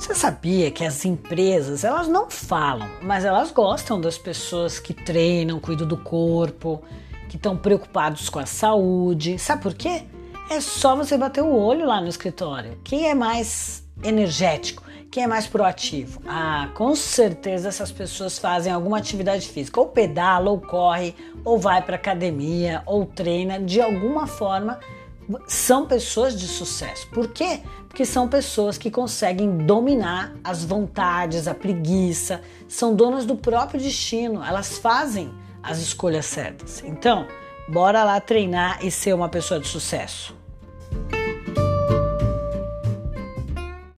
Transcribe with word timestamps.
Você 0.00 0.14
sabia 0.14 0.70
que 0.70 0.82
as 0.82 1.04
empresas, 1.04 1.84
elas 1.84 2.08
não 2.08 2.30
falam, 2.30 2.88
mas 3.02 3.22
elas 3.22 3.52
gostam 3.52 4.00
das 4.00 4.16
pessoas 4.16 4.80
que 4.80 4.94
treinam, 4.94 5.60
cuidam 5.60 5.86
do 5.86 5.98
corpo, 5.98 6.82
que 7.28 7.36
estão 7.36 7.54
preocupados 7.54 8.30
com 8.30 8.38
a 8.38 8.46
saúde. 8.46 9.38
Sabe 9.38 9.62
por 9.62 9.74
quê? 9.74 10.04
É 10.50 10.58
só 10.58 10.96
você 10.96 11.18
bater 11.18 11.42
o 11.42 11.54
olho 11.54 11.84
lá 11.84 12.00
no 12.00 12.08
escritório. 12.08 12.78
Quem 12.82 13.10
é 13.10 13.14
mais 13.14 13.84
energético? 14.02 14.82
Quem 15.10 15.24
é 15.24 15.26
mais 15.26 15.46
proativo? 15.46 16.22
Ah, 16.26 16.70
com 16.74 16.96
certeza 16.96 17.68
essas 17.68 17.92
pessoas 17.92 18.38
fazem 18.38 18.72
alguma 18.72 18.96
atividade 18.96 19.46
física, 19.46 19.80
ou 19.80 19.88
pedala, 19.88 20.50
ou 20.50 20.58
corre, 20.58 21.14
ou 21.44 21.58
vai 21.58 21.82
para 21.82 21.96
academia, 21.96 22.82
ou 22.86 23.04
treina, 23.04 23.60
de 23.60 23.82
alguma 23.82 24.26
forma 24.26 24.80
são 25.46 25.86
pessoas 25.86 26.38
de 26.38 26.46
sucesso. 26.46 27.08
Por 27.08 27.28
quê? 27.28 27.60
Porque 27.88 28.04
são 28.04 28.28
pessoas 28.28 28.78
que 28.78 28.90
conseguem 28.90 29.58
dominar 29.58 30.34
as 30.44 30.64
vontades, 30.64 31.48
a 31.48 31.54
preguiça, 31.54 32.40
são 32.68 32.94
donas 32.94 33.26
do 33.26 33.36
próprio 33.36 33.80
destino, 33.80 34.44
elas 34.44 34.78
fazem 34.78 35.32
as 35.62 35.78
escolhas 35.78 36.26
certas. 36.26 36.82
Então, 36.84 37.26
bora 37.68 38.04
lá 38.04 38.20
treinar 38.20 38.84
e 38.84 38.90
ser 38.90 39.14
uma 39.14 39.28
pessoa 39.28 39.60
de 39.60 39.68
sucesso. 39.68 40.39